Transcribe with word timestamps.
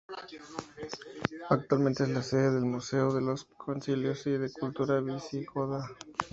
Actualmente 1.51 2.01
es 2.01 2.09
la 2.09 2.23
sede 2.23 2.49
del 2.55 2.65
Museo 2.65 3.13
de 3.13 3.21
los 3.21 3.45
Concilios 3.55 4.25
y 4.25 4.31
de 4.31 4.39
la 4.47 4.49
Cultura 4.59 4.99
Visigoda. 4.99 5.91